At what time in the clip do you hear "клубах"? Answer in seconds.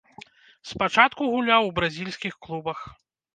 2.47-2.79